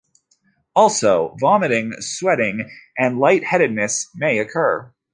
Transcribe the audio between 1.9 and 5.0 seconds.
sweating, and lightheadedness may occur.